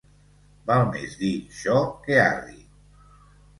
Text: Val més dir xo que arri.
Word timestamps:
Val 0.71 0.85
més 0.95 1.13
dir 1.19 1.29
xo 1.59 1.77
que 2.09 2.19
arri. 2.25 2.61